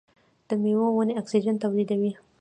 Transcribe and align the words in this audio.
د 0.47 0.49
میوو 0.61 0.87
ونې 0.97 1.13
اکسیجن 1.21 1.55
تولیدوي. 1.63 2.11